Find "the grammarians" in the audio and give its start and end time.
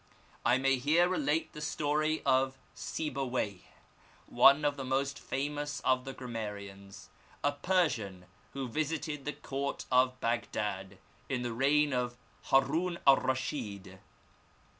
6.05-7.09